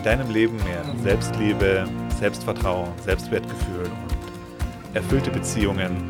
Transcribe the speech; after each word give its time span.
in 0.00 0.04
deinem 0.04 0.30
Leben 0.30 0.56
mehr 0.64 0.82
Selbstliebe, 1.02 1.86
Selbstvertrauen, 2.18 2.90
Selbstwertgefühl 3.00 3.84
und 3.84 4.96
erfüllte 4.96 5.30
Beziehungen 5.30 6.08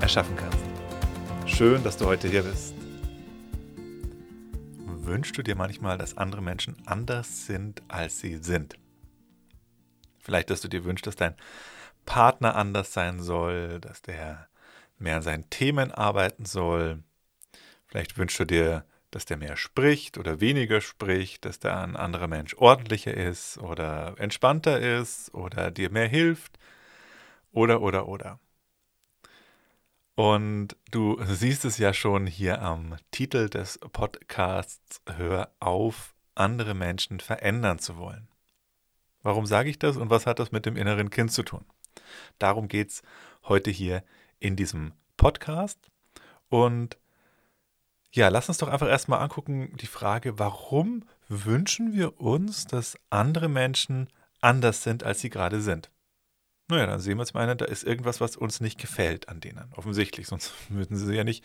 erschaffen 0.00 0.36
kannst. 0.36 0.64
Schön, 1.44 1.82
dass 1.82 1.96
du 1.96 2.06
heute 2.06 2.28
hier 2.28 2.44
bist. 2.44 2.72
Wünschst 4.86 5.36
du 5.36 5.42
dir 5.42 5.56
manchmal, 5.56 5.98
dass 5.98 6.16
andere 6.16 6.40
Menschen 6.40 6.76
anders 6.86 7.46
sind, 7.46 7.82
als 7.88 8.20
sie 8.20 8.36
sind? 8.36 8.76
Vielleicht, 10.20 10.48
dass 10.48 10.60
du 10.60 10.68
dir 10.68 10.84
wünschst, 10.84 11.08
dass 11.08 11.16
dein 11.16 11.34
Partner 12.06 12.54
anders 12.54 12.92
sein 12.92 13.18
soll, 13.18 13.80
dass 13.80 14.02
der 14.02 14.46
mehr 14.98 15.16
an 15.16 15.22
seinen 15.22 15.50
Themen 15.50 15.90
arbeiten 15.90 16.44
soll. 16.44 17.02
Vielleicht 17.88 18.16
wünschst 18.16 18.38
du 18.38 18.44
dir, 18.44 18.84
dass 19.12 19.26
der 19.26 19.36
mehr 19.36 19.56
spricht 19.56 20.18
oder 20.18 20.40
weniger 20.40 20.80
spricht, 20.80 21.44
dass 21.44 21.60
der 21.60 21.78
ein 21.78 21.96
anderer 21.96 22.26
Mensch 22.26 22.54
ordentlicher 22.54 23.14
ist 23.14 23.58
oder 23.58 24.14
entspannter 24.18 24.80
ist 24.80 25.32
oder 25.34 25.70
dir 25.70 25.90
mehr 25.90 26.08
hilft 26.08 26.58
oder 27.52 27.80
oder 27.82 28.08
oder. 28.08 28.40
Und 30.14 30.76
du 30.90 31.18
siehst 31.24 31.64
es 31.64 31.78
ja 31.78 31.94
schon 31.94 32.26
hier 32.26 32.60
am 32.60 32.96
Titel 33.12 33.48
des 33.48 33.78
Podcasts, 33.78 35.00
hör 35.06 35.50
auf, 35.60 36.14
andere 36.34 36.74
Menschen 36.74 37.20
verändern 37.20 37.78
zu 37.78 37.96
wollen. 37.96 38.28
Warum 39.22 39.46
sage 39.46 39.70
ich 39.70 39.78
das 39.78 39.96
und 39.96 40.10
was 40.10 40.26
hat 40.26 40.38
das 40.38 40.52
mit 40.52 40.66
dem 40.66 40.76
inneren 40.76 41.10
Kind 41.10 41.32
zu 41.32 41.42
tun? 41.42 41.64
Darum 42.38 42.68
geht 42.68 42.88
es 42.90 43.02
heute 43.44 43.70
hier 43.70 44.02
in 44.40 44.56
diesem 44.56 44.92
Podcast. 45.16 45.78
Und 46.48 46.98
ja, 48.12 48.28
lass 48.28 48.48
uns 48.48 48.58
doch 48.58 48.68
einfach 48.68 48.88
erstmal 48.88 49.20
angucken 49.20 49.74
die 49.80 49.86
Frage, 49.86 50.38
warum 50.38 51.04
wünschen 51.28 51.94
wir 51.94 52.20
uns, 52.20 52.66
dass 52.66 52.98
andere 53.08 53.48
Menschen 53.48 54.08
anders 54.40 54.82
sind, 54.82 55.02
als 55.02 55.20
sie 55.20 55.30
gerade 55.30 55.62
sind? 55.62 55.90
Naja, 56.68 56.86
dann 56.86 57.00
sehen 57.00 57.18
wir 57.18 57.26
zum 57.26 57.40
einen, 57.40 57.58
da 57.58 57.64
ist 57.64 57.84
irgendwas, 57.84 58.20
was 58.20 58.36
uns 58.36 58.60
nicht 58.60 58.78
gefällt 58.78 59.28
an 59.28 59.40
denen. 59.40 59.72
Offensichtlich, 59.74 60.26
sonst 60.26 60.52
würden 60.68 60.96
sie 60.96 61.14
ja 61.14 61.24
nicht, 61.24 61.44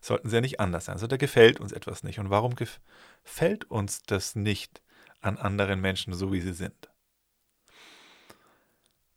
sollten 0.00 0.28
sie 0.28 0.36
ja 0.36 0.40
nicht 0.40 0.60
anders 0.60 0.86
sein. 0.86 0.94
Also 0.94 1.06
da 1.06 1.16
gefällt 1.16 1.60
uns 1.60 1.72
etwas 1.72 2.02
nicht. 2.02 2.18
Und 2.18 2.30
warum 2.30 2.54
gefällt 2.56 3.70
uns 3.70 4.02
das 4.02 4.34
nicht 4.34 4.82
an 5.20 5.38
anderen 5.38 5.80
Menschen, 5.80 6.12
so 6.12 6.32
wie 6.32 6.40
sie 6.40 6.52
sind? 6.52 6.90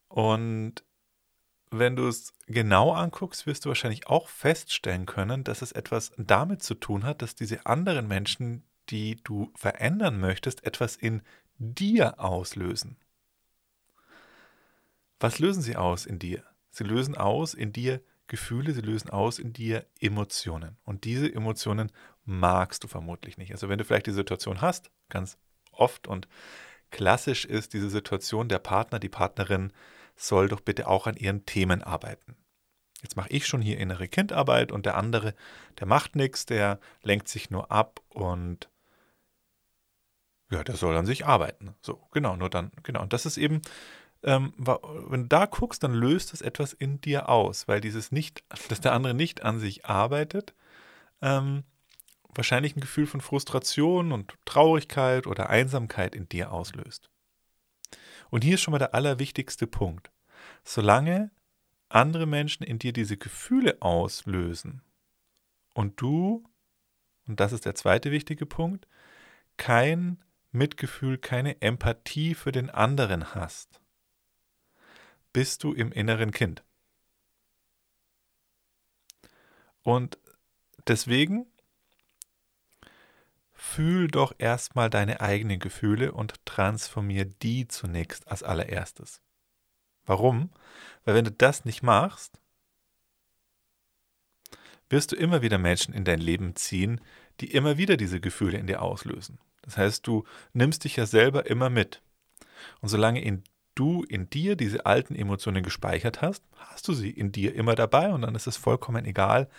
Und 0.07 0.83
wenn 1.79 1.95
du 1.95 2.07
es 2.07 2.33
genau 2.47 2.93
anguckst, 2.93 3.45
wirst 3.45 3.65
du 3.65 3.69
wahrscheinlich 3.69 4.07
auch 4.07 4.27
feststellen 4.27 5.05
können, 5.05 5.43
dass 5.43 5.61
es 5.61 5.71
etwas 5.71 6.11
damit 6.17 6.63
zu 6.63 6.75
tun 6.75 7.03
hat, 7.03 7.21
dass 7.21 7.35
diese 7.35 7.65
anderen 7.65 8.07
Menschen, 8.07 8.63
die 8.89 9.17
du 9.23 9.51
verändern 9.55 10.19
möchtest, 10.19 10.65
etwas 10.65 10.95
in 10.95 11.21
dir 11.57 12.19
auslösen. 12.19 12.97
Was 15.19 15.39
lösen 15.39 15.61
sie 15.61 15.75
aus 15.75 16.05
in 16.05 16.19
dir? 16.19 16.43
Sie 16.69 16.83
lösen 16.83 17.15
aus 17.15 17.53
in 17.53 17.71
dir 17.71 18.01
Gefühle, 18.27 18.73
sie 18.73 18.81
lösen 18.81 19.09
aus 19.09 19.39
in 19.39 19.53
dir 19.53 19.85
Emotionen. 19.99 20.77
Und 20.83 21.03
diese 21.03 21.33
Emotionen 21.33 21.91
magst 22.25 22.83
du 22.83 22.87
vermutlich 22.87 23.37
nicht. 23.37 23.51
Also 23.51 23.69
wenn 23.69 23.77
du 23.77 23.85
vielleicht 23.85 24.07
die 24.07 24.11
Situation 24.11 24.61
hast, 24.61 24.91
ganz 25.09 25.37
oft 25.71 26.07
und 26.07 26.27
klassisch 26.91 27.45
ist 27.45 27.73
diese 27.73 27.89
Situation, 27.89 28.49
der 28.49 28.59
Partner, 28.59 28.99
die 28.99 29.09
Partnerin 29.09 29.71
soll 30.15 30.47
doch 30.47 30.61
bitte 30.61 30.87
auch 30.87 31.07
an 31.07 31.15
ihren 31.15 31.45
Themen 31.45 31.83
arbeiten. 31.83 32.35
Jetzt 33.01 33.17
mache 33.17 33.29
ich 33.29 33.45
schon 33.45 33.61
hier 33.61 33.77
innere 33.77 34.07
Kindarbeit 34.07 34.71
und 34.71 34.85
der 34.85 34.95
andere, 34.95 35.35
der 35.79 35.87
macht 35.87 36.15
nichts, 36.15 36.45
der 36.45 36.79
lenkt 37.01 37.27
sich 37.27 37.49
nur 37.49 37.69
ab 37.71 37.99
und 38.09 38.69
ja, 40.49 40.63
der 40.63 40.75
soll 40.75 40.95
an 40.95 41.05
sich 41.05 41.25
arbeiten. 41.25 41.75
So, 41.81 42.07
genau, 42.11 42.35
nur 42.35 42.49
dann, 42.49 42.71
genau. 42.83 43.01
Und 43.01 43.11
das 43.11 43.25
ist 43.25 43.37
eben, 43.37 43.61
ähm, 44.23 44.53
wenn 44.57 45.23
du 45.23 45.27
da 45.27 45.45
guckst, 45.47 45.83
dann 45.83 45.93
löst 45.93 46.33
es 46.33 46.41
etwas 46.41 46.71
in 46.71 47.01
dir 47.01 47.27
aus, 47.27 47.67
weil 47.67 47.81
dieses 47.81 48.11
nicht, 48.11 48.43
dass 48.69 48.79
der 48.79 48.93
andere 48.93 49.13
nicht 49.13 49.43
an 49.43 49.59
sich 49.59 49.85
arbeitet, 49.85 50.53
ähm, 51.21 51.63
wahrscheinlich 52.35 52.75
ein 52.75 52.81
Gefühl 52.81 53.05
von 53.05 53.21
Frustration 53.21 54.11
und 54.11 54.33
Traurigkeit 54.45 55.27
oder 55.27 55.49
Einsamkeit 55.49 56.15
in 56.15 56.29
dir 56.29 56.51
auslöst. 56.51 57.09
Und 58.33 58.43
hier 58.43 58.55
ist 58.55 58.61
schon 58.61 58.71
mal 58.71 58.79
der 58.79 58.95
allerwichtigste 58.95 59.67
Punkt. 59.67 60.11
Solange 60.63 61.29
andere 61.87 62.25
Menschen 62.25 62.63
in 62.63 62.79
dir 62.79 62.91
diese 62.91 63.15
Gefühle 63.15 63.79
auslösen 63.79 64.81
und 65.75 66.01
du, 66.01 66.43
und 67.27 67.39
das 67.39 67.51
ist 67.53 67.67
der 67.67 67.75
zweite 67.75 68.09
wichtige 68.09 68.47
Punkt, 68.47 68.87
kein 69.57 70.17
Mitgefühl, 70.51 71.19
keine 71.19 71.61
Empathie 71.61 72.33
für 72.33 72.51
den 72.51 72.71
anderen 72.71 73.35
hast, 73.35 73.79
bist 75.31 75.63
du 75.63 75.71
im 75.71 75.91
inneren 75.91 76.31
Kind. 76.31 76.63
Und 79.83 80.17
deswegen 80.87 81.45
fühl 83.63 84.09
doch 84.09 84.33
erstmal 84.39 84.89
deine 84.89 85.21
eigenen 85.21 85.57
Gefühle 85.57 86.11
und 86.11 86.45
transformier 86.45 87.23
die 87.23 87.65
zunächst 87.67 88.27
als 88.27 88.43
allererstes. 88.43 89.21
Warum? 90.05 90.51
Weil 91.05 91.15
wenn 91.15 91.25
du 91.25 91.31
das 91.31 91.63
nicht 91.63 91.81
machst, 91.81 92.39
wirst 94.89 95.13
du 95.13 95.15
immer 95.15 95.41
wieder 95.41 95.57
Menschen 95.57 95.93
in 95.93 96.03
dein 96.03 96.19
Leben 96.19 96.57
ziehen, 96.57 96.99
die 97.39 97.51
immer 97.51 97.77
wieder 97.77 97.95
diese 97.95 98.19
Gefühle 98.19 98.57
in 98.57 98.67
dir 98.67 98.81
auslösen. 98.81 99.39
Das 99.61 99.77
heißt, 99.77 100.05
du 100.05 100.25
nimmst 100.51 100.83
dich 100.83 100.97
ja 100.97 101.05
selber 101.05 101.45
immer 101.45 101.69
mit. 101.69 102.01
Und 102.81 102.89
solange 102.89 103.23
in 103.23 103.43
du 103.75 104.03
in 104.03 104.29
dir 104.29 104.57
diese 104.57 104.85
alten 104.85 105.15
Emotionen 105.15 105.63
gespeichert 105.63 106.21
hast, 106.21 106.43
hast 106.57 106.87
du 106.89 106.93
sie 106.93 107.09
in 107.09 107.31
dir 107.31 107.55
immer 107.55 107.75
dabei 107.75 108.11
und 108.11 108.23
dann 108.23 108.35
ist 108.35 108.45
es 108.45 108.57
vollkommen 108.57 109.05
egal, 109.05 109.49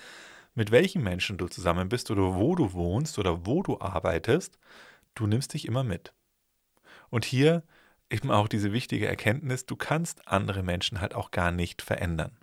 mit 0.54 0.70
welchen 0.70 1.02
Menschen 1.02 1.36
du 1.38 1.48
zusammen 1.48 1.88
bist 1.88 2.10
oder 2.10 2.34
wo 2.34 2.54
du 2.54 2.72
wohnst 2.72 3.18
oder 3.18 3.46
wo 3.46 3.62
du 3.62 3.80
arbeitest, 3.80 4.58
du 5.14 5.26
nimmst 5.26 5.54
dich 5.54 5.66
immer 5.66 5.84
mit. 5.84 6.12
Und 7.10 7.24
hier 7.24 7.62
eben 8.10 8.30
auch 8.30 8.48
diese 8.48 8.72
wichtige 8.72 9.06
Erkenntnis, 9.06 9.66
du 9.66 9.76
kannst 9.76 10.28
andere 10.28 10.62
Menschen 10.62 11.00
halt 11.00 11.14
auch 11.14 11.30
gar 11.30 11.50
nicht 11.50 11.82
verändern. 11.82 12.36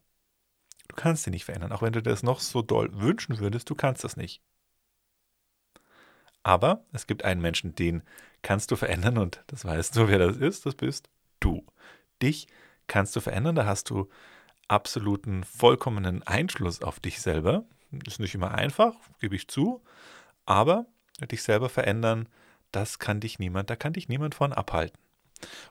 Du 0.88 0.96
kannst 0.96 1.24
sie 1.24 1.32
nicht 1.32 1.46
verändern, 1.46 1.72
auch 1.72 1.82
wenn 1.82 1.94
du 1.94 2.02
das 2.02 2.24
noch 2.24 2.42
so 2.42 2.62
doll 2.62 2.90
wünschen 2.94 3.40
würdest, 3.40 3.70
du 3.70 3.76
kannst 3.76 4.04
das 4.04 4.18
nicht. 4.18 4.42
Aber 6.44 6.84
es 6.92 7.08
gibt 7.08 7.24
einen 7.24 7.42
Menschen, 7.42 7.76
den 7.76 8.04
kannst 8.42 8.72
du 8.72 8.76
verändern 8.76 9.18
und 9.18 9.44
das 9.48 9.64
weißt 9.64 9.96
du, 9.96 10.08
wer 10.08 10.20
das 10.20 10.38
ist, 10.38 10.66
das 10.66 10.76
bist 10.76 11.10
du. 11.40 11.66
Dich 12.22 12.48
kannst 12.88 13.16
du 13.16 13.22
verändern, 13.22 13.56
da 13.56 13.66
hast 13.66 13.90
du 13.90 14.10
absoluten, 14.68 15.44
vollkommenen 15.44 16.24
Einschluss 16.24 16.82
auf 16.82 17.00
dich 17.00 17.22
selber. 17.22 17.66
Ist 18.06 18.20
nicht 18.20 18.36
immer 18.36 18.52
einfach, 18.52 18.96
gebe 19.20 19.36
ich 19.36 19.48
zu, 19.48 19.82
aber 20.46 20.86
dich 21.30 21.44
selber 21.44 21.70
verändern, 21.70 22.28
das 22.72 23.00
kann 23.00 23.20
dich 23.20 23.38
niemand, 23.40 23.70
da 23.70 23.76
kann 23.76 23.94
dich 23.94 24.08
niemand 24.08 24.36
von 24.36 24.54
abhalten. 24.54 24.98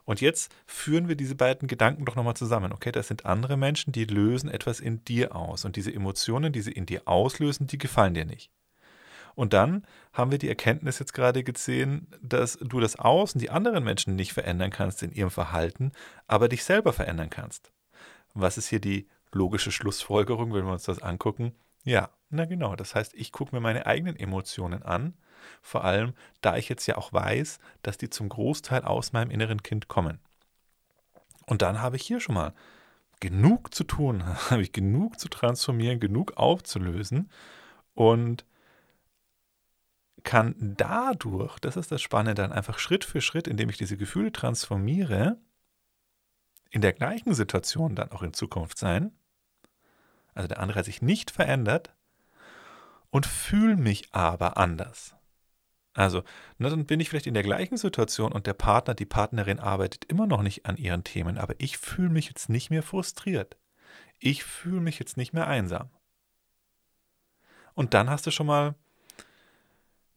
Und 0.05 0.21
jetzt 0.21 0.53
führen 0.65 1.07
wir 1.07 1.15
diese 1.15 1.35
beiden 1.35 1.67
Gedanken 1.67 2.05
doch 2.05 2.15
nochmal 2.15 2.35
zusammen. 2.35 2.73
Okay, 2.73 2.91
das 2.91 3.07
sind 3.07 3.25
andere 3.25 3.57
Menschen, 3.57 3.93
die 3.93 4.05
lösen 4.05 4.49
etwas 4.49 4.79
in 4.79 5.03
dir 5.05 5.35
aus. 5.35 5.65
Und 5.65 5.75
diese 5.75 5.93
Emotionen, 5.93 6.51
die 6.51 6.61
sie 6.61 6.73
in 6.73 6.85
dir 6.85 7.07
auslösen, 7.07 7.67
die 7.67 7.77
gefallen 7.77 8.13
dir 8.13 8.25
nicht. 8.25 8.51
Und 9.33 9.53
dann 9.53 9.85
haben 10.11 10.31
wir 10.31 10.37
die 10.37 10.49
Erkenntnis 10.49 10.99
jetzt 10.99 11.13
gerade 11.13 11.43
gesehen, 11.43 12.07
dass 12.21 12.57
du 12.61 12.81
das 12.81 12.97
Außen, 12.97 13.39
die 13.39 13.49
anderen 13.49 13.83
Menschen 13.83 14.15
nicht 14.15 14.33
verändern 14.33 14.71
kannst 14.71 15.03
in 15.03 15.13
ihrem 15.13 15.31
Verhalten, 15.31 15.93
aber 16.27 16.49
dich 16.49 16.65
selber 16.65 16.91
verändern 16.91 17.29
kannst. 17.29 17.71
Was 18.33 18.57
ist 18.57 18.67
hier 18.67 18.81
die 18.81 19.07
logische 19.31 19.71
Schlussfolgerung, 19.71 20.53
wenn 20.53 20.65
wir 20.65 20.73
uns 20.73 20.83
das 20.83 21.01
angucken? 21.01 21.53
Ja, 21.83 22.09
na 22.29 22.45
genau. 22.45 22.75
Das 22.75 22.95
heißt, 22.95 23.13
ich 23.15 23.31
gucke 23.31 23.55
mir 23.55 23.61
meine 23.61 23.85
eigenen 23.85 24.15
Emotionen 24.15 24.83
an, 24.83 25.13
vor 25.61 25.83
allem 25.83 26.13
da 26.41 26.57
ich 26.57 26.69
jetzt 26.69 26.85
ja 26.87 26.97
auch 26.97 27.11
weiß, 27.11 27.59
dass 27.81 27.97
die 27.97 28.09
zum 28.09 28.29
Großteil 28.29 28.83
aus 28.83 29.13
meinem 29.13 29.31
inneren 29.31 29.63
Kind 29.63 29.87
kommen. 29.87 30.19
Und 31.45 31.61
dann 31.61 31.81
habe 31.81 31.95
ich 31.95 32.03
hier 32.03 32.19
schon 32.19 32.35
mal 32.35 32.53
genug 33.19 33.73
zu 33.73 33.83
tun, 33.83 34.25
habe 34.49 34.61
ich 34.61 34.71
genug 34.71 35.19
zu 35.19 35.29
transformieren, 35.29 35.99
genug 35.99 36.37
aufzulösen 36.37 37.29
und 37.93 38.45
kann 40.23 40.75
dadurch, 40.77 41.57
das 41.59 41.77
ist 41.77 41.91
das 41.91 42.01
Spannende, 42.01 42.35
dann 42.35 42.51
einfach 42.51 42.77
Schritt 42.77 43.03
für 43.03 43.21
Schritt, 43.21 43.47
indem 43.47 43.69
ich 43.69 43.77
diese 43.77 43.97
Gefühle 43.97 44.31
transformiere, 44.31 45.37
in 46.69 46.81
der 46.81 46.93
gleichen 46.93 47.33
Situation 47.33 47.95
dann 47.95 48.11
auch 48.11 48.21
in 48.21 48.33
Zukunft 48.33 48.77
sein, 48.77 49.11
also 50.41 50.47
der 50.47 50.59
andere 50.59 50.79
hat 50.79 50.85
sich 50.85 51.03
nicht 51.03 51.29
verändert 51.29 51.93
und 53.11 53.27
fühle 53.27 53.77
mich 53.77 54.11
aber 54.11 54.57
anders. 54.57 55.13
Also, 55.93 56.23
na, 56.57 56.69
dann 56.69 56.85
bin 56.85 56.99
ich 56.99 57.09
vielleicht 57.09 57.27
in 57.27 57.35
der 57.35 57.43
gleichen 57.43 57.77
Situation 57.77 58.31
und 58.31 58.47
der 58.47 58.53
Partner, 58.53 58.95
die 58.95 59.05
Partnerin 59.05 59.59
arbeitet 59.59 60.05
immer 60.05 60.25
noch 60.25 60.41
nicht 60.41 60.65
an 60.65 60.77
ihren 60.77 61.03
Themen, 61.03 61.37
aber 61.37 61.53
ich 61.59 61.77
fühle 61.77 62.09
mich 62.09 62.27
jetzt 62.27 62.49
nicht 62.49 62.71
mehr 62.71 62.81
frustriert. 62.81 63.55
Ich 64.17 64.43
fühle 64.43 64.81
mich 64.81 64.97
jetzt 64.97 65.15
nicht 65.15 65.31
mehr 65.31 65.45
einsam. 65.45 65.91
Und 67.75 67.93
dann 67.93 68.09
hast 68.09 68.25
du 68.25 68.31
schon 68.31 68.47
mal 68.47 68.73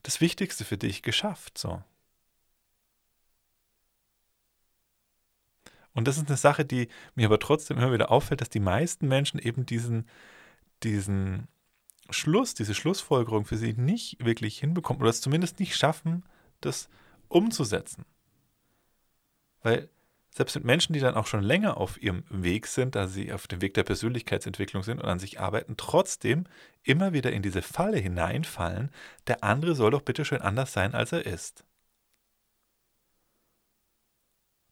das 0.02 0.22
Wichtigste 0.22 0.64
für 0.64 0.78
dich 0.78 1.02
geschafft, 1.02 1.58
so. 1.58 1.82
Und 5.94 6.08
das 6.08 6.18
ist 6.18 6.28
eine 6.28 6.36
Sache, 6.36 6.64
die 6.64 6.88
mir 7.14 7.26
aber 7.26 7.38
trotzdem 7.38 7.78
immer 7.78 7.92
wieder 7.92 8.10
auffällt, 8.10 8.40
dass 8.40 8.50
die 8.50 8.60
meisten 8.60 9.08
Menschen 9.08 9.38
eben 9.38 9.64
diesen, 9.64 10.08
diesen 10.82 11.48
Schluss, 12.10 12.54
diese 12.54 12.74
Schlussfolgerung 12.74 13.44
für 13.44 13.56
sie 13.56 13.72
nicht 13.74 14.22
wirklich 14.24 14.58
hinbekommen 14.58 15.00
oder 15.00 15.10
es 15.10 15.20
zumindest 15.20 15.60
nicht 15.60 15.76
schaffen, 15.76 16.24
das 16.60 16.88
umzusetzen. 17.28 18.04
Weil 19.62 19.88
selbst 20.30 20.56
mit 20.56 20.64
Menschen, 20.64 20.92
die 20.92 21.00
dann 21.00 21.14
auch 21.14 21.28
schon 21.28 21.42
länger 21.42 21.76
auf 21.76 22.02
ihrem 22.02 22.24
Weg 22.28 22.66
sind, 22.66 22.96
da 22.96 23.06
sie 23.06 23.32
auf 23.32 23.46
dem 23.46 23.62
Weg 23.62 23.74
der 23.74 23.84
Persönlichkeitsentwicklung 23.84 24.82
sind 24.82 24.98
und 24.98 25.08
an 25.08 25.20
sich 25.20 25.38
arbeiten, 25.38 25.76
trotzdem 25.76 26.44
immer 26.82 27.12
wieder 27.12 27.32
in 27.32 27.42
diese 27.42 27.62
Falle 27.62 27.98
hineinfallen, 27.98 28.90
der 29.28 29.44
andere 29.44 29.76
soll 29.76 29.92
doch 29.92 30.02
bitte 30.02 30.24
schön 30.24 30.42
anders 30.42 30.72
sein, 30.72 30.92
als 30.92 31.12
er 31.12 31.24
ist. 31.24 31.64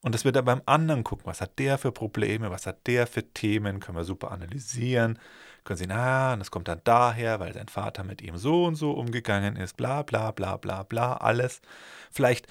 Und 0.02 0.14
dass 0.14 0.24
wir 0.24 0.32
da 0.32 0.42
beim 0.42 0.62
anderen 0.66 1.04
gucken, 1.04 1.26
was 1.26 1.40
hat 1.40 1.58
der 1.60 1.78
für 1.78 1.92
Probleme, 1.92 2.50
was 2.50 2.66
hat 2.66 2.86
der 2.88 3.06
für 3.06 3.22
Themen, 3.22 3.78
können 3.78 3.96
wir 3.96 4.04
super 4.04 4.32
analysieren, 4.32 5.18
können 5.64 5.78
sehen, 5.78 5.92
ah, 5.92 6.36
das 6.36 6.50
kommt 6.50 6.66
dann 6.66 6.80
daher, 6.82 7.38
weil 7.38 7.54
sein 7.54 7.68
Vater 7.68 8.02
mit 8.02 8.20
ihm 8.20 8.36
so 8.36 8.64
und 8.64 8.74
so 8.74 8.90
umgegangen 8.90 9.54
ist, 9.54 9.76
bla 9.76 10.02
bla 10.02 10.32
bla 10.32 10.56
bla 10.56 10.82
bla, 10.82 11.14
alles. 11.14 11.62
Vielleicht 12.10 12.48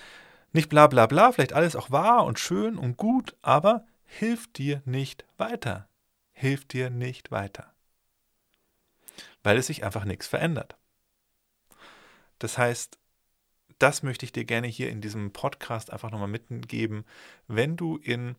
nicht 0.54 0.70
bla 0.70 0.88
bla 0.88 1.08
bla, 1.08 1.34
vielleicht 1.34 1.52
alles 1.52 1.76
auch 1.76 1.92
wahr 1.92 2.26
und 2.26 2.40
schön 2.40 2.78
und 2.78 2.96
gut, 2.96 3.36
aber 3.42 3.86
hilft 4.06 4.58
dir 4.58 4.82
nicht 4.86 5.26
weiter. 5.38 5.90
Hilft 6.32 6.72
dir 6.72 6.90
nicht 6.90 7.32
weiter. 7.32 7.74
Weil 9.44 9.58
es 9.58 9.68
sich 9.68 9.84
einfach 9.84 10.06
nichts 10.06 10.28
verändert. 10.28 10.78
Das 12.40 12.58
heißt, 12.58 12.98
das 13.82 14.04
möchte 14.04 14.26
ich 14.26 14.32
dir 14.32 14.46
gerne 14.46 14.68
hier 14.68 14.90
in 14.90 15.02
diesem 15.02 15.32
Podcast 15.32 15.92
einfach 15.92 16.12
nochmal 16.12 16.28
mitgeben, 16.28 17.06
wenn 17.48 17.78
du 17.78 17.98
in 17.98 18.36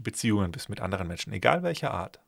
Beziehungen 0.00 0.52
bist 0.52 0.68
mit 0.68 0.80
anderen 0.80 1.08
Menschen, 1.08 1.32
egal 1.32 1.62
welcher 1.62 1.92
Art, 1.92 2.20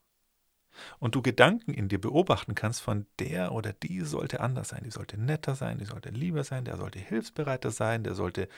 und 0.98 1.14
du 1.14 1.22
Gedanken 1.22 1.74
in 1.74 1.88
dir 1.88 2.00
beobachten 2.00 2.54
kannst 2.54 2.80
von 2.80 3.06
der 3.18 3.52
oder 3.52 3.72
die 3.72 4.02
sollte 4.02 4.40
anders 4.40 4.68
sein, 4.68 4.82
die 4.84 4.90
sollte 4.90 5.18
netter 5.20 5.54
sein, 5.54 5.78
die 5.78 5.84
sollte 5.84 6.10
lieber 6.10 6.44
sein, 6.44 6.64
der 6.64 6.76
sollte 6.76 6.98
hilfsbereiter 6.98 7.70
sein, 7.70 8.04
der 8.04 8.14
sollte 8.14 8.48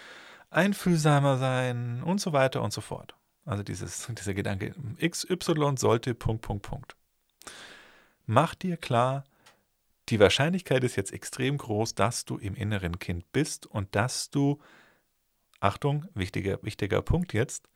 einfühlsamer 0.50 1.38
sein 1.38 2.02
und 2.02 2.20
so 2.20 2.32
weiter 2.32 2.62
und 2.62 2.72
so 2.72 2.80
fort. 2.80 3.14
Also 3.44 3.62
dieses, 3.62 4.06
dieser 4.18 4.34
Gedanke 4.34 4.74
XY 5.00 5.74
sollte 5.76 6.14
Punkt, 6.14 6.42
Punkt, 6.42 6.62
Punkt. 6.62 6.96
Mach 8.26 8.54
dir 8.54 8.76
klar, 8.76 9.24
die 10.10 10.20
Wahrscheinlichkeit 10.20 10.82
ist 10.84 10.96
jetzt 10.96 11.12
extrem 11.12 11.56
groß, 11.56 11.94
dass 11.94 12.24
du 12.24 12.36
im 12.36 12.54
inneren 12.54 12.98
Kind 12.98 13.30
bist 13.32 13.66
und 13.66 13.94
dass 13.94 14.30
du, 14.30 14.60
Achtung, 15.60 16.06
wichtiger, 16.14 16.62
wichtiger 16.62 17.02
Punkt 17.02 17.32
jetzt, 17.32 17.68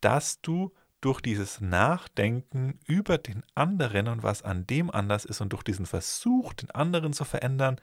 dass 0.00 0.40
du 0.40 0.72
durch 1.00 1.20
dieses 1.20 1.60
Nachdenken 1.60 2.80
über 2.86 3.18
den 3.18 3.44
anderen 3.54 4.08
und 4.08 4.22
was 4.22 4.42
an 4.42 4.66
dem 4.66 4.90
anders 4.90 5.24
ist 5.24 5.40
und 5.40 5.52
durch 5.52 5.62
diesen 5.62 5.86
Versuch, 5.86 6.52
den 6.54 6.70
anderen 6.70 7.12
zu 7.12 7.24
verändern, 7.24 7.80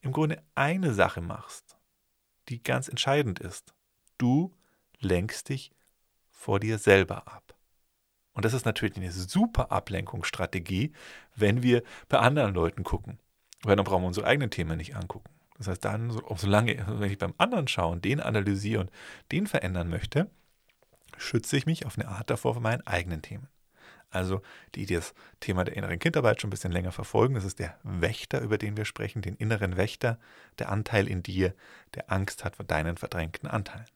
im 0.00 0.12
Grunde 0.12 0.42
eine 0.54 0.94
Sache 0.94 1.20
machst, 1.20 1.76
die 2.48 2.62
ganz 2.62 2.88
entscheidend 2.88 3.40
ist. 3.40 3.74
Du 4.18 4.54
lenkst 5.00 5.48
dich 5.48 5.72
vor 6.30 6.60
dir 6.60 6.78
selber 6.78 7.26
ab. 7.26 7.56
Und 8.34 8.44
das 8.44 8.54
ist 8.54 8.64
natürlich 8.64 8.96
eine 8.96 9.12
super 9.12 9.72
Ablenkungsstrategie, 9.72 10.92
wenn 11.34 11.62
wir 11.62 11.82
bei 12.08 12.18
anderen 12.18 12.54
Leuten 12.54 12.82
gucken. 12.82 13.18
Weil 13.62 13.76
dann 13.76 13.84
brauchen 13.84 14.02
wir 14.02 14.08
unsere 14.08 14.26
eigenen 14.26 14.50
Themen 14.50 14.76
nicht 14.76 14.96
angucken. 14.96 15.30
Das 15.58 15.68
heißt, 15.68 15.84
dann, 15.84 16.10
solange, 16.36 16.84
wenn 16.88 17.10
ich 17.10 17.18
beim 17.18 17.34
anderen 17.38 17.68
schaue 17.68 17.92
und 17.92 18.04
den 18.04 18.20
analysiere 18.20 18.80
und 18.80 18.90
den 19.30 19.46
verändern 19.46 19.88
möchte, 19.88 20.28
schütze 21.16 21.56
ich 21.56 21.66
mich 21.66 21.86
auf 21.86 21.98
eine 21.98 22.08
Art 22.08 22.30
davor 22.30 22.54
von 22.54 22.62
meinen 22.62 22.86
eigenen 22.86 23.22
Themen. 23.22 23.48
Also 24.10 24.42
die, 24.74 24.84
die 24.84 24.94
das 24.94 25.14
Thema 25.40 25.64
der 25.64 25.76
inneren 25.76 25.98
Kindarbeit 25.98 26.40
schon 26.40 26.48
ein 26.48 26.50
bisschen 26.50 26.72
länger 26.72 26.92
verfolgen, 26.92 27.34
das 27.34 27.44
ist 27.44 27.58
der 27.58 27.78
Wächter, 27.82 28.40
über 28.40 28.58
den 28.58 28.76
wir 28.76 28.84
sprechen, 28.84 29.22
den 29.22 29.36
inneren 29.36 29.76
Wächter, 29.76 30.18
der 30.58 30.70
Anteil 30.70 31.08
in 31.08 31.22
dir, 31.22 31.54
der 31.94 32.12
Angst 32.12 32.44
hat 32.44 32.56
vor 32.56 32.66
deinen 32.66 32.96
verdrängten 32.96 33.48
Anteilen. 33.48 33.86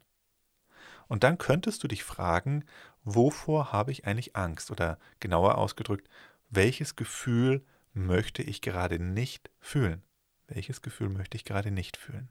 Und 1.08 1.22
dann 1.22 1.38
könntest 1.38 1.84
du 1.84 1.88
dich 1.88 2.02
fragen, 2.02 2.64
wovor 3.04 3.72
habe 3.72 3.92
ich 3.92 4.06
eigentlich 4.06 4.34
Angst? 4.36 4.70
Oder 4.70 4.98
genauer 5.20 5.58
ausgedrückt, 5.58 6.08
welches 6.48 6.96
Gefühl 6.96 7.64
möchte 7.96 8.42
ich 8.42 8.60
gerade 8.60 8.98
nicht 8.98 9.50
fühlen? 9.58 10.02
Welches 10.46 10.82
Gefühl 10.82 11.08
möchte 11.08 11.36
ich 11.36 11.44
gerade 11.44 11.70
nicht 11.70 11.96
fühlen? 11.96 12.28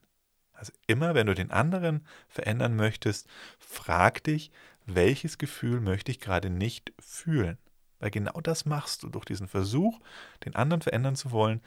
Also 0.54 0.72
immer, 0.88 1.16
wenn 1.16 1.28
du 1.28 1.36
den 1.36 1.52
anderen 1.52 2.06
verändern 2.30 2.76
möchtest, 2.76 3.28
frag 3.60 4.24
dich, 4.24 4.52
welches 4.86 5.38
Gefühl 5.38 5.82
möchte 5.82 6.12
ich 6.12 6.22
gerade 6.22 6.50
nicht 6.50 6.94
fühlen? 7.00 7.58
Weil 8.00 8.12
genau 8.12 8.40
das 8.42 8.66
machst 8.66 9.04
du 9.04 9.10
durch 9.10 9.26
diesen 9.26 9.48
Versuch, 9.48 10.00
den 10.46 10.56
anderen 10.56 10.82
verändern 10.82 11.16
zu 11.16 11.32
wollen, 11.32 11.62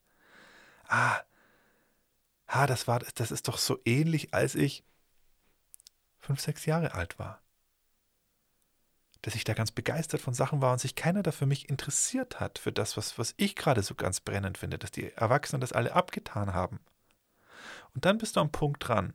Ah, 0.87 1.21
ah, 2.47 2.67
das 2.67 2.87
war, 2.87 2.99
das 2.99 3.31
ist 3.31 3.47
doch 3.47 3.57
so 3.57 3.79
ähnlich, 3.85 4.33
als 4.33 4.55
ich 4.55 4.83
fünf, 6.19 6.39
sechs 6.39 6.65
Jahre 6.65 6.93
alt 6.93 7.19
war. 7.19 7.41
Dass 9.21 9.35
ich 9.35 9.43
da 9.43 9.53
ganz 9.53 9.71
begeistert 9.71 10.21
von 10.21 10.33
Sachen 10.33 10.61
war 10.61 10.73
und 10.73 10.79
sich 10.79 10.95
keiner 10.95 11.23
da 11.23 11.31
für 11.31 11.45
mich 11.45 11.69
interessiert 11.69 12.39
hat, 12.39 12.59
für 12.59 12.71
das, 12.71 12.97
was, 12.97 13.17
was 13.17 13.33
ich 13.37 13.55
gerade 13.55 13.81
so 13.81 13.95
ganz 13.95 14.19
brennend 14.19 14.57
finde, 14.57 14.77
dass 14.77 14.91
die 14.91 15.11
Erwachsenen 15.13 15.61
das 15.61 15.73
alle 15.73 15.93
abgetan 15.93 16.53
haben. 16.53 16.79
Und 17.93 18.05
dann 18.05 18.17
bist 18.17 18.35
du 18.35 18.39
am 18.39 18.51
Punkt 18.51 18.87
dran. 18.87 19.13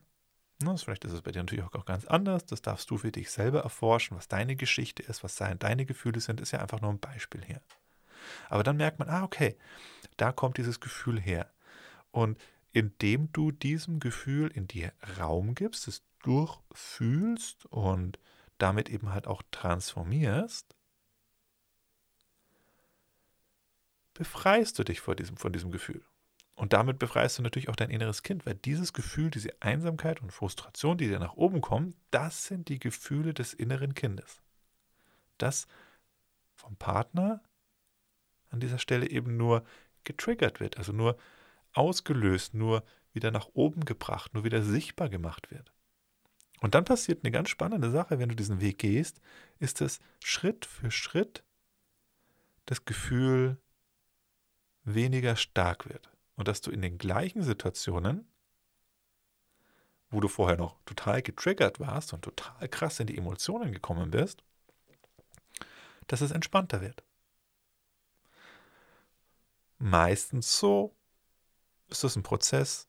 Na, 0.62 0.76
vielleicht 0.76 1.04
ist 1.04 1.12
es 1.12 1.22
bei 1.22 1.32
dir 1.32 1.42
natürlich 1.42 1.64
auch 1.64 1.84
ganz 1.84 2.04
anders. 2.04 2.44
Das 2.46 2.62
darfst 2.62 2.90
du 2.90 2.98
für 2.98 3.12
dich 3.12 3.30
selber 3.30 3.60
erforschen, 3.60 4.16
was 4.16 4.28
deine 4.28 4.56
Geschichte 4.56 5.02
ist, 5.02 5.24
was 5.24 5.36
deine 5.36 5.86
Gefühle 5.86 6.20
sind, 6.20 6.40
ist 6.40 6.52
ja 6.52 6.60
einfach 6.60 6.80
nur 6.80 6.90
ein 6.90 7.00
Beispiel 7.00 7.44
hier. 7.44 7.60
Aber 8.48 8.62
dann 8.62 8.76
merkt 8.76 8.98
man, 8.98 9.08
ah, 9.08 9.24
okay, 9.24 9.56
da 10.16 10.32
kommt 10.32 10.58
dieses 10.58 10.80
Gefühl 10.80 11.20
her. 11.20 11.50
Und 12.10 12.38
indem 12.72 13.32
du 13.32 13.50
diesem 13.50 14.00
Gefühl 14.00 14.48
in 14.48 14.66
dir 14.66 14.92
Raum 15.18 15.54
gibst, 15.54 15.88
es 15.88 16.02
durchfühlst 16.22 17.66
und 17.66 18.18
damit 18.62 18.88
eben 18.88 19.12
halt 19.12 19.26
auch 19.26 19.42
transformierst, 19.50 20.76
befreist 24.14 24.78
du 24.78 24.84
dich 24.84 25.00
vor 25.00 25.16
diesem, 25.16 25.36
von 25.36 25.52
diesem 25.52 25.72
Gefühl. 25.72 26.04
Und 26.54 26.72
damit 26.72 26.98
befreist 26.98 27.38
du 27.38 27.42
natürlich 27.42 27.68
auch 27.68 27.76
dein 27.76 27.90
inneres 27.90 28.22
Kind, 28.22 28.46
weil 28.46 28.54
dieses 28.54 28.92
Gefühl, 28.92 29.30
diese 29.30 29.50
Einsamkeit 29.60 30.22
und 30.22 30.32
Frustration, 30.32 30.96
die 30.96 31.08
dir 31.08 31.18
nach 31.18 31.34
oben 31.34 31.60
kommen, 31.60 31.96
das 32.10 32.44
sind 32.44 32.68
die 32.68 32.78
Gefühle 32.78 33.34
des 33.34 33.52
inneren 33.52 33.94
Kindes. 33.94 34.40
Das 35.38 35.66
vom 36.54 36.76
Partner 36.76 37.42
an 38.50 38.60
dieser 38.60 38.78
Stelle 38.78 39.08
eben 39.08 39.36
nur 39.36 39.64
getriggert 40.04 40.60
wird, 40.60 40.76
also 40.78 40.92
nur 40.92 41.16
ausgelöst, 41.72 42.54
nur 42.54 42.84
wieder 43.12 43.30
nach 43.30 43.48
oben 43.54 43.84
gebracht, 43.84 44.34
nur 44.34 44.44
wieder 44.44 44.62
sichtbar 44.62 45.08
gemacht 45.08 45.50
wird. 45.50 45.72
Und 46.62 46.76
dann 46.76 46.84
passiert 46.84 47.24
eine 47.24 47.32
ganz 47.32 47.48
spannende 47.48 47.90
Sache, 47.90 48.20
wenn 48.20 48.28
du 48.28 48.36
diesen 48.36 48.60
Weg 48.60 48.78
gehst, 48.78 49.20
ist 49.58 49.80
es 49.80 49.98
Schritt 50.22 50.64
für 50.64 50.92
Schritt 50.92 51.42
das 52.66 52.84
Gefühl 52.84 53.58
weniger 54.84 55.34
stark 55.34 55.88
wird. 55.88 56.08
Und 56.36 56.46
dass 56.46 56.60
du 56.60 56.70
in 56.70 56.80
den 56.80 56.98
gleichen 56.98 57.42
Situationen, 57.42 58.28
wo 60.10 60.20
du 60.20 60.28
vorher 60.28 60.56
noch 60.56 60.78
total 60.84 61.20
getriggert 61.20 61.80
warst 61.80 62.12
und 62.12 62.22
total 62.22 62.68
krass 62.68 63.00
in 63.00 63.08
die 63.08 63.18
Emotionen 63.18 63.72
gekommen 63.72 64.12
bist, 64.12 64.44
dass 66.06 66.20
es 66.20 66.30
entspannter 66.30 66.80
wird. 66.80 67.02
Meistens 69.78 70.60
so 70.60 70.94
ist 71.88 72.04
es 72.04 72.14
ein 72.14 72.22
Prozess, 72.22 72.86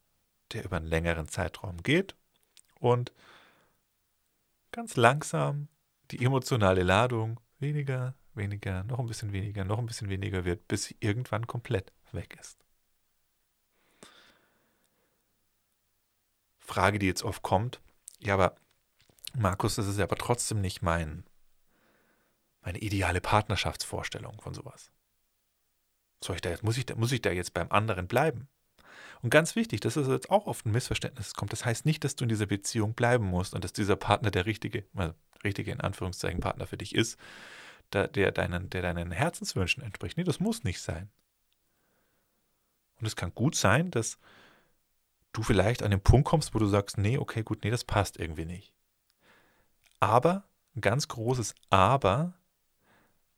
der 0.52 0.64
über 0.64 0.78
einen 0.78 0.86
längeren 0.86 1.28
Zeitraum 1.28 1.82
geht 1.82 2.16
und 2.80 3.12
ganz 4.74 4.98
langsam 4.98 5.70
die 6.12 6.26
emotionale 6.26 6.84
Ladung 6.84 7.40
weniger, 7.60 8.16
weniger, 8.34 8.84
noch 8.84 9.00
ein 9.00 9.06
bisschen 9.06 9.32
weniger, 9.32 9.64
noch 9.64 9.80
ein 9.80 9.86
bisschen 9.86 10.10
weniger 10.10 10.44
wird, 10.44 10.68
bis 10.68 10.84
sie 10.86 10.98
irgendwann 11.00 11.48
komplett 11.48 11.94
weg 12.12 12.38
ist. 12.42 12.60
Frage, 16.60 17.00
die 17.00 17.08
jetzt 17.08 17.24
oft 17.24 17.42
kommt, 17.42 17.82
ja, 18.20 18.34
aber 18.34 18.56
Markus, 19.36 19.76
das 19.76 19.88
ist 19.88 20.00
aber 20.00 20.16
trotzdem 20.16 20.60
nicht 20.60 20.82
mein, 20.82 21.24
meine 22.62 22.80
ideale 22.80 23.22
Partnerschaftsvorstellung 23.22 24.42
von 24.42 24.54
sowas. 24.54 24.92
Soll 26.24 26.36
ich 26.36 26.42
da 26.42 26.56
muss 26.62 26.78
ich 26.78 26.86
da, 26.86 26.96
muss 26.96 27.12
ich 27.12 27.22
da 27.22 27.32
jetzt 27.32 27.54
beim 27.54 27.72
anderen 27.72 28.08
bleiben? 28.08 28.48
Und 29.22 29.30
ganz 29.30 29.56
wichtig, 29.56 29.80
das 29.80 29.98
ist 29.98 30.08
jetzt 30.08 30.30
auch 30.30 30.48
oft 30.48 30.66
ein 30.66 30.72
Missverständnis 30.72 31.34
kommt. 31.34 31.52
Das 31.52 31.66
heißt 31.66 31.86
nicht, 31.86 32.04
dass 32.04 32.16
du 32.16 32.26
in 32.26 32.30
dieser 32.30 32.46
Beziehung 32.46 32.94
bleiben 32.94 33.26
musst 33.26 33.54
und 33.54 33.64
dass 33.64 33.74
dieser 33.74 33.96
Partner 33.96 34.32
der 34.32 34.46
richtige, 34.46 34.84
also 34.96 35.14
richtige 35.44 35.72
in 35.72 35.82
Anführungszeichen 35.82 36.40
Partner 36.40 36.68
für 36.68 36.78
dich 36.78 36.96
ist, 36.96 37.18
der, 37.94 38.32
deinen, 38.32 38.70
der 38.70 38.82
deinen 38.82 39.12
Herzenswünschen 39.12 39.84
entspricht. 39.84 40.18
Nee, 40.18 40.24
das 40.24 40.40
muss 40.40 40.64
nicht 40.64 40.82
sein. 40.82 41.10
Und 43.00 43.08
es 43.08 43.16
kann 43.16 43.34
gut 43.36 43.56
sein, 43.56 43.92
dass 43.92 44.18
du 45.34 45.44
vielleicht 45.44 45.84
an 45.84 45.92
den 45.92 46.02
Punkt 46.02 46.28
kommst, 46.28 46.54
wo 46.54 46.60
du 46.60 46.68
sagst, 46.68 46.98
nee, 46.98 47.18
okay, 47.18 47.44
gut, 47.44 47.64
nee, 47.64 47.72
das 47.72 47.84
passt 47.84 48.18
irgendwie 48.20 48.46
nicht. 48.46 48.74
Aber, 50.00 50.46
ein 50.76 50.82
ganz 50.82 51.08
großes 51.08 51.56
Aber, 51.70 52.34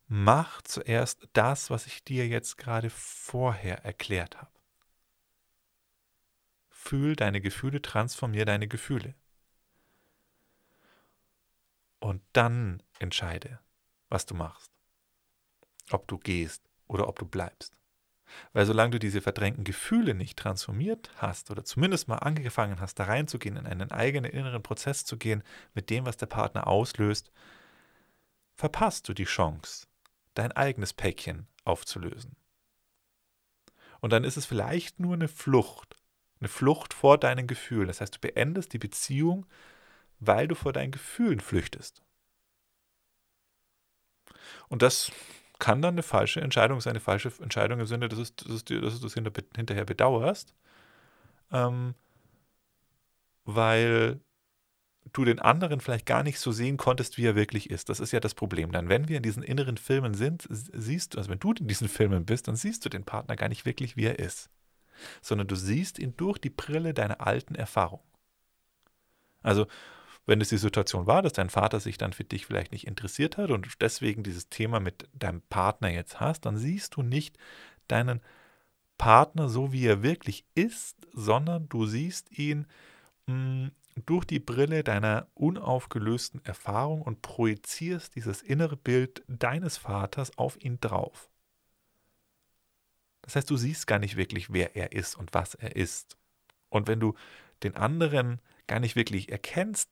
mach 0.07 0.61
zuerst 0.61 1.27
das, 1.33 1.69
was 1.69 1.87
ich 1.87 2.03
dir 2.03 2.27
jetzt 2.27 2.57
gerade 2.57 2.89
vorher 2.89 3.83
erklärt 3.83 4.37
habe. 4.37 4.54
Fühl 6.85 7.15
deine 7.15 7.41
Gefühle, 7.41 7.81
transformier 7.81 8.45
deine 8.45 8.67
Gefühle. 8.67 9.15
Und 11.99 12.21
dann 12.33 12.83
entscheide, 12.99 13.59
was 14.09 14.27
du 14.27 14.35
machst. 14.35 14.71
Ob 15.89 16.07
du 16.07 16.19
gehst 16.19 16.61
oder 16.87 17.07
ob 17.07 17.17
du 17.17 17.25
bleibst. 17.25 17.75
Weil 18.53 18.67
solange 18.67 18.91
du 18.91 18.99
diese 18.99 19.21
verdrängten 19.21 19.63
Gefühle 19.63 20.13
nicht 20.13 20.37
transformiert 20.37 21.09
hast 21.17 21.49
oder 21.49 21.63
zumindest 21.63 22.07
mal 22.07 22.17
angefangen 22.17 22.79
hast, 22.79 22.99
da 22.99 23.05
reinzugehen, 23.05 23.57
in 23.57 23.65
einen 23.65 23.91
eigenen 23.91 24.29
inneren 24.29 24.61
Prozess 24.61 25.05
zu 25.05 25.17
gehen 25.17 25.43
mit 25.73 25.89
dem, 25.89 26.05
was 26.05 26.17
der 26.17 26.27
Partner 26.27 26.67
auslöst, 26.67 27.31
verpasst 28.53 29.09
du 29.09 29.15
die 29.15 29.25
Chance, 29.25 29.87
dein 30.35 30.51
eigenes 30.51 30.93
Päckchen 30.93 31.47
aufzulösen. 31.63 32.35
Und 34.01 34.13
dann 34.13 34.23
ist 34.23 34.37
es 34.37 34.45
vielleicht 34.45 34.99
nur 34.99 35.15
eine 35.15 35.27
Flucht, 35.27 35.95
eine 36.45 36.49
Flucht 36.49 36.93
vor 36.93 37.17
deinen 37.17 37.47
Gefühlen. 37.47 37.87
Das 37.87 38.01
heißt, 38.01 38.15
du 38.15 38.19
beendest 38.19 38.73
die 38.73 38.79
Beziehung, 38.79 39.45
weil 40.19 40.47
du 40.47 40.55
vor 40.55 40.73
deinen 40.73 40.91
Gefühlen 40.91 41.39
flüchtest. 41.39 42.03
Und 44.69 44.81
das 44.81 45.11
kann 45.57 45.81
dann 45.81 45.95
eine 45.95 46.03
falsche 46.03 46.41
Entscheidung 46.41 46.81
sein, 46.81 46.91
eine 46.91 46.99
falsche 46.99 47.31
Entscheidung 47.41 47.79
im 47.79 47.87
Sinne, 47.87 48.09
dass, 48.09 48.19
es, 48.19 48.35
dass, 48.35 48.63
dass 48.63 48.99
du 48.99 49.07
es 49.07 49.13
hinterher 49.13 49.85
bedauerst, 49.85 50.53
ähm, 51.51 51.95
weil 53.45 54.19
du 55.13 55.25
den 55.25 55.39
anderen 55.39 55.79
vielleicht 55.79 56.05
gar 56.05 56.23
nicht 56.23 56.39
so 56.39 56.51
sehen 56.51 56.77
konntest, 56.77 57.17
wie 57.17 57.25
er 57.25 57.35
wirklich 57.35 57.69
ist. 57.69 57.89
Das 57.89 57.99
ist 57.99 58.11
ja 58.11 58.19
das 58.19 58.35
Problem. 58.35 58.71
Dann, 58.71 58.89
wenn 58.89 59.07
wir 59.07 59.17
in 59.17 59.23
diesen 59.23 59.43
inneren 59.43 59.77
Filmen 59.77 60.13
sind, 60.13 60.45
siehst 60.49 61.13
du, 61.13 61.17
also 61.17 61.29
wenn 61.29 61.39
du 61.39 61.53
in 61.53 61.67
diesen 61.67 61.87
Filmen 61.87 62.25
bist, 62.25 62.47
dann 62.47 62.55
siehst 62.55 62.85
du 62.85 62.89
den 62.89 63.03
Partner 63.03 63.35
gar 63.35 63.49
nicht 63.49 63.65
wirklich, 63.65 63.95
wie 63.95 64.05
er 64.05 64.19
ist, 64.19 64.49
sondern 65.21 65.47
du 65.47 65.55
siehst 65.55 65.99
ihn 65.99 66.15
durch 66.17 66.37
die 66.37 66.49
Brille 66.49 66.93
deiner 66.93 67.21
alten 67.25 67.55
Erfahrung. 67.55 68.01
Also 69.41 69.67
wenn 70.25 70.41
es 70.41 70.49
die 70.49 70.57
Situation 70.57 71.05
war, 71.05 71.21
dass 71.21 71.33
dein 71.33 71.49
Vater 71.49 71.79
sich 71.79 71.97
dann 71.97 72.13
für 72.13 72.23
dich 72.23 72.45
vielleicht 72.45 72.71
nicht 72.71 72.87
interessiert 72.87 73.37
hat 73.37 73.51
und 73.51 73.65
du 73.65 73.69
deswegen 73.79 74.23
dieses 74.23 74.49
Thema 74.49 74.79
mit 74.79 75.07
deinem 75.13 75.41
Partner 75.41 75.89
jetzt 75.89 76.19
hast, 76.19 76.45
dann 76.45 76.57
siehst 76.57 76.95
du 76.95 77.03
nicht 77.03 77.37
deinen 77.87 78.21
Partner 78.97 79.49
so, 79.49 79.71
wie 79.71 79.85
er 79.85 80.01
wirklich 80.01 80.45
ist, 80.55 80.97
sondern 81.13 81.69
du 81.69 81.85
siehst 81.85 82.37
ihn 82.37 82.65
mh, 83.27 83.33
hm, 83.33 83.71
durch 84.05 84.25
die 84.25 84.39
Brille 84.39 84.83
deiner 84.83 85.27
unaufgelösten 85.35 86.43
Erfahrung 86.43 87.01
und 87.01 87.21
projizierst 87.21 88.15
dieses 88.15 88.41
innere 88.41 88.75
Bild 88.75 89.23
deines 89.27 89.77
Vaters 89.77 90.37
auf 90.37 90.61
ihn 90.61 90.79
drauf. 90.81 91.29
Das 93.25 93.35
heißt, 93.35 93.49
du 93.49 93.57
siehst 93.57 93.87
gar 93.87 93.97
nicht 93.97 94.17
wirklich, 94.17 94.53
wer 94.53 94.75
er 94.75 94.91
ist 94.91 95.15
und 95.15 95.33
was 95.33 95.55
er 95.55 95.75
ist. 95.75 96.15
Und 96.69 96.87
wenn 96.87 96.99
du 96.99 97.15
den 97.63 97.75
anderen 97.75 98.39
gar 98.67 98.79
nicht 98.79 98.95
wirklich 98.95 99.31
erkennst, 99.31 99.89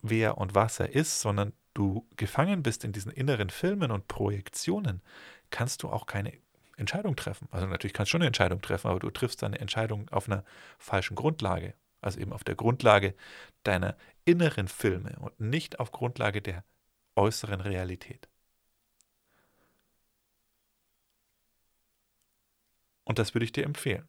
wer 0.00 0.36
und 0.36 0.56
was 0.56 0.80
er 0.80 0.90
ist, 0.90 1.20
sondern 1.20 1.52
du 1.74 2.08
gefangen 2.16 2.62
bist 2.62 2.84
in 2.84 2.92
diesen 2.92 3.12
inneren 3.12 3.50
Filmen 3.50 3.92
und 3.92 4.08
Projektionen, 4.08 5.00
kannst 5.50 5.84
du 5.84 5.90
auch 5.90 6.06
keine 6.06 6.32
Entscheidung 6.76 7.14
treffen. 7.14 7.46
Also 7.52 7.68
natürlich 7.68 7.92
kannst 7.92 8.10
du 8.10 8.12
schon 8.12 8.22
eine 8.22 8.26
Entscheidung 8.26 8.60
treffen, 8.60 8.88
aber 8.88 8.98
du 8.98 9.10
triffst 9.10 9.42
deine 9.42 9.60
Entscheidung 9.60 10.08
auf 10.08 10.28
einer 10.28 10.44
falschen 10.78 11.14
Grundlage. 11.14 11.74
Also 12.00 12.18
eben 12.18 12.32
auf 12.32 12.42
der 12.42 12.56
Grundlage 12.56 13.14
deiner 13.62 13.96
inneren 14.24 14.66
Filme 14.66 15.16
und 15.20 15.38
nicht 15.38 15.78
auf 15.78 15.92
Grundlage 15.92 16.42
der 16.42 16.64
äußeren 17.14 17.60
Realität. 17.60 18.28
Und 23.12 23.18
das 23.18 23.34
würde 23.34 23.44
ich 23.44 23.52
dir 23.52 23.64
empfehlen. 23.64 24.08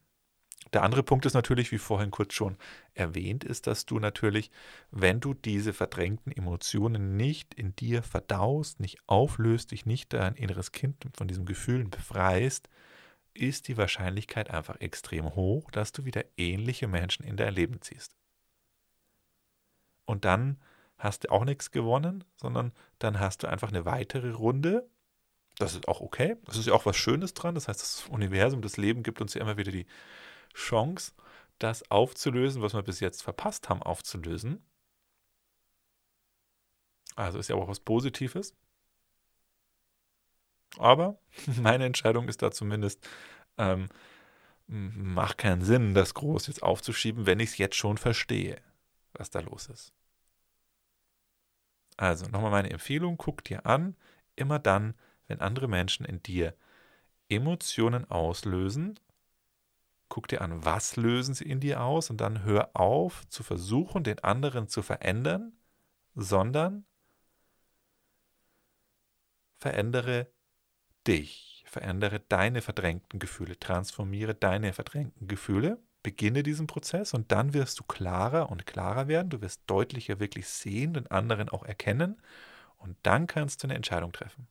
Der 0.71 0.81
andere 0.81 1.03
Punkt 1.03 1.25
ist 1.25 1.33
natürlich, 1.33 1.73
wie 1.73 1.77
vorhin 1.77 2.09
kurz 2.09 2.33
schon 2.33 2.55
erwähnt, 2.93 3.43
ist, 3.43 3.67
dass 3.67 3.85
du 3.85 3.99
natürlich, 3.99 4.49
wenn 4.91 5.19
du 5.19 5.33
diese 5.33 5.73
verdrängten 5.73 6.31
Emotionen 6.31 7.17
nicht 7.17 7.53
in 7.53 7.75
dir 7.75 8.01
verdaust, 8.01 8.79
nicht 8.79 8.99
auflöst, 9.05 9.71
dich 9.71 9.85
nicht 9.85 10.13
dein 10.13 10.35
inneres 10.35 10.71
Kind 10.71 11.05
von 11.17 11.27
diesen 11.27 11.45
Gefühlen 11.45 11.89
befreist, 11.89 12.69
ist 13.33 13.67
die 13.67 13.75
Wahrscheinlichkeit 13.75 14.49
einfach 14.49 14.79
extrem 14.79 15.35
hoch, 15.35 15.69
dass 15.71 15.91
du 15.91 16.05
wieder 16.05 16.23
ähnliche 16.37 16.87
Menschen 16.87 17.25
in 17.25 17.35
dein 17.35 17.53
Leben 17.53 17.81
ziehst. 17.81 18.15
Und 20.05 20.23
dann 20.23 20.61
hast 20.97 21.25
du 21.25 21.29
auch 21.29 21.43
nichts 21.43 21.71
gewonnen, 21.71 22.23
sondern 22.37 22.71
dann 22.99 23.19
hast 23.19 23.43
du 23.43 23.47
einfach 23.47 23.67
eine 23.67 23.83
weitere 23.83 24.31
Runde. 24.31 24.89
Das 25.57 25.75
ist 25.75 25.87
auch 25.87 26.01
okay. 26.01 26.35
Das 26.45 26.57
ist 26.57 26.67
ja 26.67 26.73
auch 26.73 26.85
was 26.85 26.97
Schönes 26.97 27.33
dran. 27.33 27.55
Das 27.55 27.67
heißt, 27.67 27.81
das 27.81 28.05
Universum, 28.09 28.61
das 28.61 28.77
Leben 28.77 29.03
gibt 29.03 29.21
uns 29.21 29.33
ja 29.33 29.41
immer 29.41 29.57
wieder 29.57 29.71
die 29.71 29.85
Chance, 30.53 31.13
das 31.59 31.89
aufzulösen, 31.91 32.61
was 32.61 32.73
wir 32.73 32.81
bis 32.81 32.99
jetzt 32.99 33.23
verpasst 33.23 33.69
haben, 33.69 33.83
aufzulösen. 33.83 34.63
Also 37.15 37.39
ist 37.39 37.49
ja 37.49 37.55
auch 37.55 37.67
was 37.67 37.79
Positives. 37.79 38.55
Aber 40.77 41.17
meine 41.61 41.85
Entscheidung 41.85 42.27
ist 42.27 42.41
da 42.41 42.51
zumindest, 42.51 43.07
ähm, 43.57 43.89
macht 44.67 45.37
keinen 45.37 45.61
Sinn, 45.61 45.93
das 45.93 46.13
groß 46.13 46.47
jetzt 46.47 46.63
aufzuschieben, 46.63 47.25
wenn 47.25 47.39
ich 47.39 47.51
es 47.51 47.57
jetzt 47.57 47.75
schon 47.75 47.97
verstehe, 47.97 48.59
was 49.13 49.29
da 49.29 49.41
los 49.41 49.67
ist. 49.67 49.93
Also 51.97 52.25
nochmal 52.27 52.51
meine 52.51 52.71
Empfehlung, 52.71 53.17
guck 53.17 53.43
dir 53.43 53.65
an, 53.65 53.95
immer 54.35 54.57
dann, 54.57 54.95
wenn 55.27 55.39
andere 55.41 55.67
Menschen 55.67 56.05
in 56.05 56.21
dir 56.21 56.55
Emotionen 57.29 58.09
auslösen, 58.09 58.99
guck 60.09 60.27
dir 60.27 60.41
an, 60.41 60.63
was 60.63 60.95
lösen 60.95 61.33
sie 61.33 61.45
in 61.45 61.59
dir 61.59 61.81
aus 61.81 62.09
und 62.09 62.17
dann 62.17 62.43
hör 62.43 62.69
auf 62.75 63.27
zu 63.29 63.41
versuchen, 63.43 64.03
den 64.03 64.19
anderen 64.19 64.67
zu 64.67 64.81
verändern, 64.83 65.53
sondern 66.13 66.85
verändere 69.57 70.27
dich, 71.07 71.63
verändere 71.67 72.19
deine 72.19 72.61
verdrängten 72.61 73.19
Gefühle, 73.19 73.57
transformiere 73.59 74.35
deine 74.35 74.73
verdrängten 74.73 75.27
Gefühle, 75.27 75.79
beginne 76.03 76.43
diesen 76.43 76.67
Prozess 76.67 77.13
und 77.13 77.31
dann 77.31 77.53
wirst 77.53 77.79
du 77.79 77.83
klarer 77.83 78.51
und 78.51 78.65
klarer 78.65 79.07
werden, 79.07 79.29
du 79.29 79.41
wirst 79.41 79.63
deutlicher 79.67 80.19
wirklich 80.19 80.47
sehen, 80.47 80.93
den 80.93 81.07
anderen 81.07 81.49
auch 81.49 81.63
erkennen 81.63 82.21
und 82.77 82.97
dann 83.03 83.25
kannst 83.25 83.63
du 83.63 83.67
eine 83.67 83.75
Entscheidung 83.75 84.11
treffen. 84.11 84.47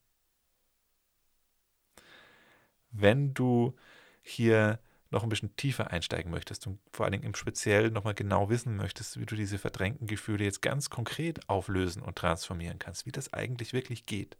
Wenn 2.92 3.34
du 3.34 3.74
hier 4.22 4.78
noch 5.10 5.22
ein 5.22 5.28
bisschen 5.28 5.54
tiefer 5.56 5.90
einsteigen 5.90 6.30
möchtest 6.30 6.66
und 6.66 6.78
vor 6.90 7.04
allen 7.04 7.12
Dingen 7.12 7.24
im 7.24 7.34
Speziellen 7.34 7.92
nochmal 7.92 8.14
genau 8.14 8.48
wissen 8.48 8.76
möchtest, 8.76 9.20
wie 9.20 9.26
du 9.26 9.36
diese 9.36 9.58
verdrängten 9.58 10.06
Gefühle 10.06 10.44
jetzt 10.44 10.62
ganz 10.62 10.88
konkret 10.88 11.48
auflösen 11.48 12.02
und 12.02 12.16
transformieren 12.16 12.78
kannst, 12.78 13.04
wie 13.04 13.12
das 13.12 13.32
eigentlich 13.32 13.74
wirklich 13.74 14.06
geht. 14.06 14.38